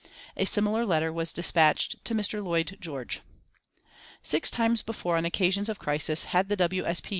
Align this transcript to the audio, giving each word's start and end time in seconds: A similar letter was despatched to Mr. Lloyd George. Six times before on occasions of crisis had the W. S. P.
A 0.35 0.45
similar 0.45 0.83
letter 0.83 1.13
was 1.13 1.31
despatched 1.31 2.03
to 2.05 2.15
Mr. 2.15 2.43
Lloyd 2.43 2.75
George. 2.81 3.21
Six 4.23 4.49
times 4.49 4.81
before 4.81 5.15
on 5.15 5.25
occasions 5.25 5.69
of 5.69 5.77
crisis 5.77 6.23
had 6.33 6.49
the 6.49 6.55
W. 6.55 6.83
S. 6.87 7.01
P. 7.01 7.09